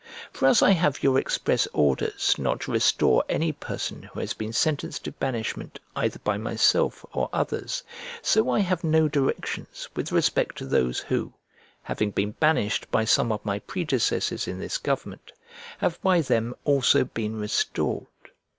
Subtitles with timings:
[0.33, 4.51] For as I have your express orders not to restore any person who has been
[4.51, 7.83] sentenced to banishment either by myself or others
[8.23, 11.33] so I have no directions with respect to those who,
[11.83, 15.33] having been banished by some of my predecessors in this government,
[15.77, 18.07] have by them also been restored.